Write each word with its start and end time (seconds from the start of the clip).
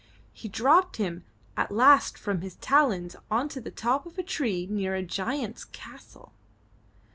He 0.33 0.47
dropped 0.47 0.97
him 0.97 1.25
at 1.55 1.69
last 1.71 2.17
from 2.17 2.41
his 2.41 2.55
talons 2.55 3.15
into 3.31 3.61
the 3.61 3.69
top 3.69 4.07
of 4.07 4.17
a 4.17 4.23
tree 4.23 4.65
near 4.65 4.95
a 4.95 5.03
giant's 5.03 5.63
castle. 5.63 6.33